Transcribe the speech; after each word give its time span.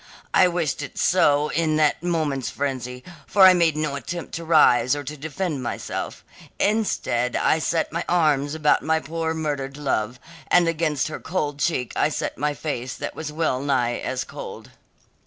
I 0.33 0.47
wished 0.47 0.81
it 0.81 0.97
so 0.97 1.49
in 1.49 1.75
that 1.75 2.01
moment's 2.01 2.49
frenzy, 2.49 3.03
for 3.27 3.43
I 3.45 3.53
made 3.53 3.77
no 3.77 3.95
attempt 3.95 4.33
to 4.33 4.43
rise 4.43 4.95
or 4.95 5.03
to 5.03 5.15
defend 5.15 5.61
myself; 5.61 6.25
instead 6.59 7.35
I 7.35 7.59
set 7.59 7.91
my 7.93 8.03
arms 8.09 8.55
about 8.55 8.81
my 8.81 8.99
poor 8.99 9.35
murdered 9.35 9.77
love, 9.77 10.19
and 10.47 10.67
against 10.67 11.07
her 11.09 11.19
cold 11.19 11.59
cheek 11.59 11.93
I 11.95 12.09
set 12.09 12.35
my 12.35 12.55
face 12.55 12.95
that 12.95 13.13
was 13.13 13.31
well 13.31 13.61
nigh 13.61 13.99
as 13.99 14.23
cold. 14.23 14.71